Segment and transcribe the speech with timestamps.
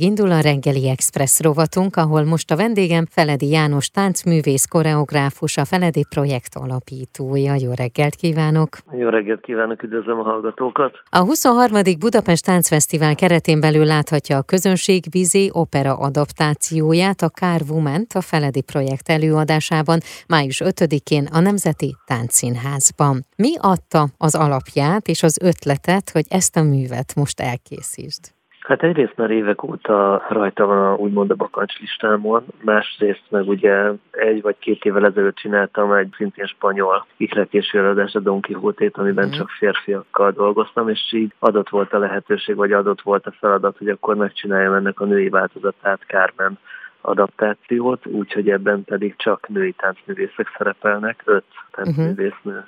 [0.00, 6.04] Indul a reggeli express rovatunk, ahol most a vendégem Feledi János táncművész, koreográfus, a Feledi
[6.08, 7.54] projekt alapítója.
[7.54, 8.78] Jó reggelt kívánok!
[8.92, 11.02] Jó reggelt kívánok, üdvözlöm a hallgatókat!
[11.10, 11.80] A 23.
[11.98, 18.62] Budapest Táncfesztivál keretén belül láthatja a közönség vízi opera adaptációját, a Car woman a Feledi
[18.62, 23.24] projekt előadásában május 5-én a Nemzeti Táncszínházban.
[23.36, 28.35] Mi adta az alapját és az ötletet, hogy ezt a művet most elkészítsd?
[28.66, 33.90] Hát egyrészt már évek óta rajta van a, úgymond a bakancs listámon, másrészt meg ugye
[34.10, 39.26] egy vagy két évvel ezelőtt csináltam egy szintén spanyol ihletési előadás a Don Quixote-t, amiben
[39.28, 39.30] mm.
[39.30, 43.88] csak férfiakkal dolgoztam, és így adott volt a lehetőség, vagy adott volt a feladat, hogy
[43.88, 46.58] akkor megcsináljam ennek a női változatát Carmen
[47.00, 52.64] adaptációt, úgyhogy ebben pedig csak női táncművészek szerepelnek, öt táncművésznő uh-huh.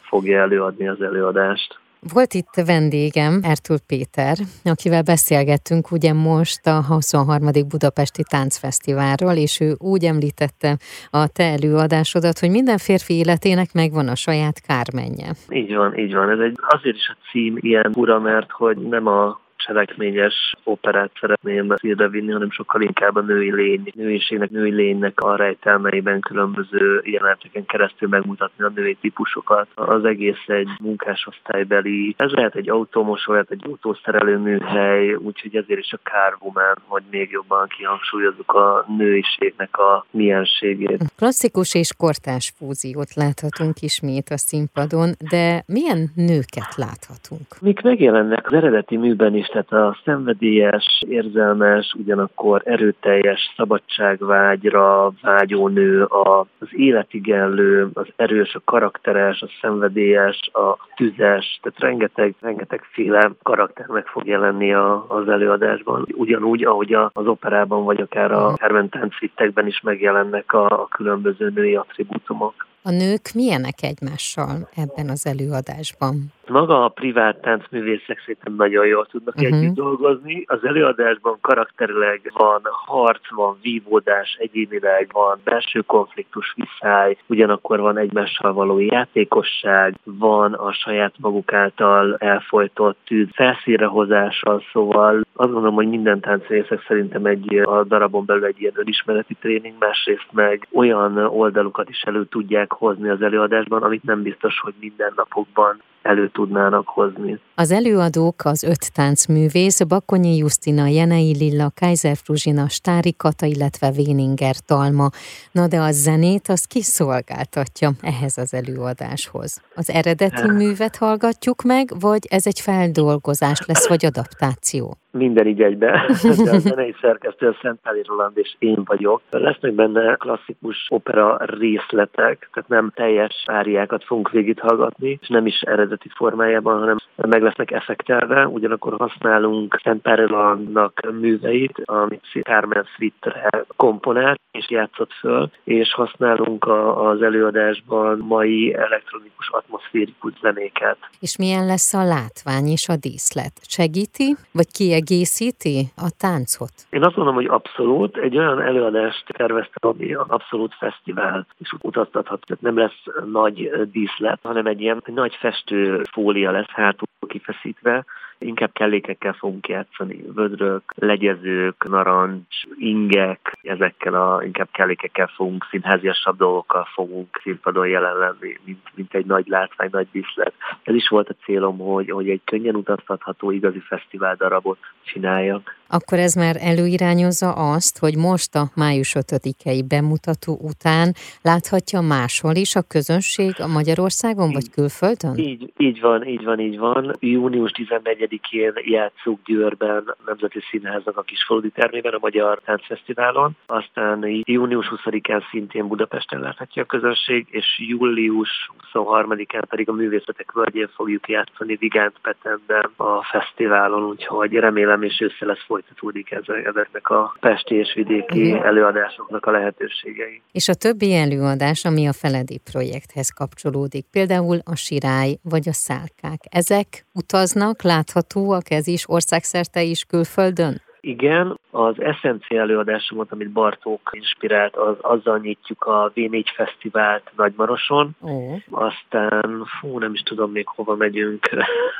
[0.00, 1.78] fogja előadni az előadást.
[2.02, 7.46] Volt itt vendégem, Ertül Péter, akivel beszélgettünk ugye most a 23.
[7.68, 10.76] Budapesti Táncfesztiválról, és ő úgy említette
[11.10, 15.28] a te előadásodat, hogy minden férfi életének megvan a saját kármenje.
[15.50, 16.30] Így van, így van.
[16.30, 19.40] Ez egy, azért is a cím ilyen ura, mert hogy nem a
[19.70, 25.36] cselekményes operát szeretném szívre vinni, hanem sokkal inkább a női lény, nőiségnek, női lénynek a
[25.36, 29.66] rejtelmeiben különböző jeleneteken keresztül megmutatni a női típusokat.
[29.74, 35.92] Az egész egy munkásosztálybeli, ez lehet egy automosó, lehet egy autószerelő műhely, úgyhogy ezért is
[35.92, 35.98] a
[36.40, 41.04] Woman, hogy még jobban kihangsúlyozzuk a nőiségnek a mienségét.
[41.16, 47.46] Klasszikus és kortás fúziót láthatunk ismét a színpadon, de milyen nőket láthatunk?
[47.60, 56.04] Mik megjelennek az eredeti műben is, tehát a szenvedélyes, érzelmes, ugyanakkor erőteljes szabadságvágyra vágyó nő,
[56.04, 63.86] az életigenlő, az erős, a karakteres, a szenvedélyes, a tüzes, tehát rengeteg, rengeteg féle karakter
[63.86, 66.06] meg fog jelenni a, az előadásban.
[66.12, 71.74] Ugyanúgy, ahogy az operában, vagy akár a Carmen Táncvittekben is megjelennek a, a különböző női
[71.74, 72.68] attribútumok.
[72.82, 76.32] A nők milyenek egymással ebben az előadásban?
[76.50, 79.58] Maga a privát táncművészek szerintem nagyon jól tudnak uh-huh.
[79.58, 80.44] együtt dolgozni.
[80.46, 88.52] Az előadásban karakterileg van harc, van vívódás, egyénileg van belső konfliktus, viszály, ugyanakkor van egymással
[88.52, 96.20] való játékosság, van a saját maguk által elfolytott tűz felszírehozással, szóval azt gondolom, hogy minden
[96.20, 102.02] táncművészek szerintem egy a darabon belül egy ilyen önismereti tréning, másrészt meg olyan oldalukat is
[102.02, 107.40] elő tudják hozni az előadásban, amit nem biztos, hogy minden napokban elő tudnának hozni.
[107.54, 114.54] Az előadók az öt táncművész, Bakonyi Justina, Jenei Lilla, Kaiser Fruzsina, Stári Kata, illetve Véninger
[114.66, 115.08] Talma.
[115.52, 119.62] Na de a zenét az kiszolgáltatja ehhez az előadáshoz.
[119.74, 124.96] Az eredeti művet hallgatjuk meg, vagy ez egy feldolgozás lesz, vagy adaptáció?
[125.10, 126.04] Minden így egybe.
[126.08, 129.22] a zenei szerkesztő a Szentpáli Roland és én vagyok.
[129.30, 136.08] Lesznek benne klasszikus opera részletek, tehát nem teljes áriákat fogunk végighallgatni, és nem is eredeti
[136.14, 144.70] formájában, hanem meg lesznek effektelve, ugyanakkor használunk Szentpáli Rolandnak műveit, amit Carmen Swittre komponált és
[144.70, 150.96] játszott föl, és használunk a, az előadásban mai elektronikus atmoszférikus zenéket.
[151.20, 153.52] És milyen lesz a látvány és a díszlet?
[153.68, 156.72] Segíti, vagy kiegészíti kiegészíti a táncot?
[156.90, 158.16] Én azt mondom, hogy abszolút.
[158.16, 162.40] Egy olyan előadást terveztem, ami abszolút fesztivál, és utaztathat.
[162.46, 163.02] Tehát nem lesz
[163.32, 168.04] nagy díszlet, hanem egy ilyen nagy festő fólia lesz hátul kifeszítve,
[168.40, 176.88] inkább kellékekkel fogunk játszani, vödrök, legyezők, narancs, ingek, ezekkel a inkább kellékekkel fogunk, színháziasabb dolgokkal
[176.94, 180.52] fogunk színpadon jelen lenni, mint, mint egy nagy látvány, nagy díszlet.
[180.82, 185.78] Ez is volt a célom, hogy, hogy egy könnyen utaztatható igazi fesztivál darabot csináljak.
[185.92, 192.74] Akkor ez már előirányozza azt, hogy most a május 5-i bemutató után láthatja máshol is
[192.74, 195.36] a közönség a Magyarországon így, vagy külföldön?
[195.36, 197.16] Így, így van, így van, így van.
[197.20, 203.56] Június 14-én játszunk Győrben Nemzeti Színháznak a Kisfaludi termében a Magyar Táncfesztiválon.
[203.66, 210.90] Aztán június 20-án szintén Budapesten láthatja a közönség, és július 23-án pedig a Művészetek Völgyén
[210.94, 216.30] fogjuk játszani Vigánt Petenben a fesztiválon, úgyhogy remélem és össze lesz folytatódik
[216.64, 220.42] ezeknek a pesti és vidéki előadásoknak a lehetőségei.
[220.52, 226.40] És a többi előadás, ami a Feledi projekthez kapcsolódik, például a sirály vagy a szálkák,
[226.50, 230.80] ezek utaznak, láthatóak ez is országszerte is külföldön?
[231.00, 238.16] Igen, az eszenci előadásomat, amit Bartók inspirált, az, azzal nyitjuk a V4 Fesztivált Nagymaroson.
[238.20, 238.56] Oh.
[238.70, 241.48] Aztán, fú, nem is tudom még hova megyünk.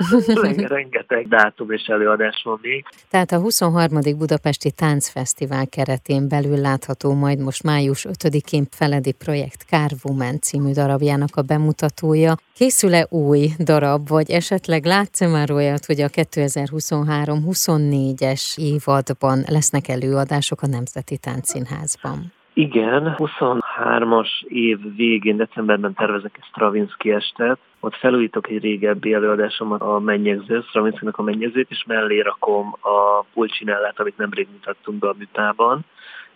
[0.68, 2.84] Rengeteg dátum és előadás van még.
[3.10, 4.00] Tehát a 23.
[4.18, 11.36] Budapesti Táncfesztivál keretén belül látható majd most május 5-én Feledi Projekt Car Woman című darabjának
[11.36, 12.34] a bemutatója.
[12.54, 20.66] Készül-e új darab, vagy esetleg látsz már olyat, hogy a 2023-24-es évadban lesznek előadások a
[20.66, 22.18] Nemzeti Táncszínházban?
[22.52, 27.58] Igen, 23-as év végén, decemberben tervezek egy Stravinsky estet.
[27.80, 34.00] Ott felújítok egy régebbi előadásomat, a mennyegző, stravinsky a mennyegzőt, és mellé rakom a pulcsinellát,
[34.00, 35.84] amit nemrég mutattunk be a műtában.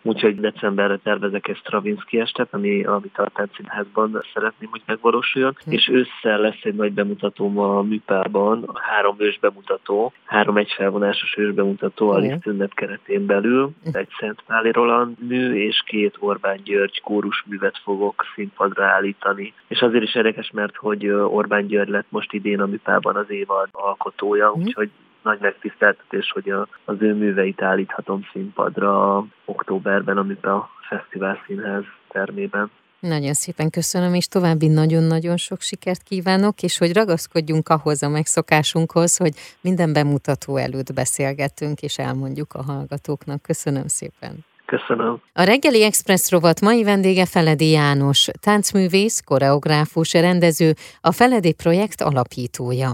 [0.06, 5.56] Úgyhogy decemberre tervezek egy Stravinsky estet, ami, amit a Táncszínházban szeretném, hogy megvalósuljon.
[5.64, 5.70] Hm.
[5.70, 12.10] És ősszel lesz egy nagy bemutatóm a műpában, három ős bemutató, három egyfelvonásos ős bemutató
[12.10, 13.96] a Liszt keretén belül, hm.
[13.96, 19.52] egy Szent Páli Roland mű és két Orbán György kórus művet fogok színpadra állítani.
[19.68, 23.68] És azért is érdekes, mert hogy Orbán György lett most idén a műpában az évad
[23.72, 24.60] alkotója, hm.
[24.60, 24.90] úgyhogy
[25.24, 32.70] nagy megtiszteltetés, hogy a, az ő műveit állíthatom színpadra októberben, amit a Fesztivál Színház termében.
[33.00, 39.16] Nagyon szépen köszönöm, és további nagyon-nagyon sok sikert kívánok, és hogy ragaszkodjunk ahhoz a megszokásunkhoz,
[39.16, 43.42] hogy minden bemutató előtt beszélgetünk, és elmondjuk a hallgatóknak.
[43.42, 44.44] Köszönöm szépen.
[44.66, 45.20] Köszönöm.
[45.32, 52.90] A reggeli Express rovat mai vendége Feledi János, táncművész, koreográfus, rendező, a Feledi projekt alapítója.